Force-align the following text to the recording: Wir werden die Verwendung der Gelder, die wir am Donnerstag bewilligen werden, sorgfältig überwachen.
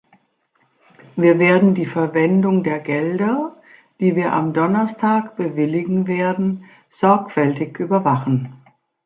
Wir 1.15 1.37
werden 1.37 1.75
die 1.75 1.85
Verwendung 1.85 2.63
der 2.63 2.79
Gelder, 2.79 3.61
die 3.99 4.15
wir 4.15 4.33
am 4.33 4.51
Donnerstag 4.51 5.35
bewilligen 5.35 6.07
werden, 6.07 6.65
sorgfältig 6.89 7.79
überwachen. 7.79 8.63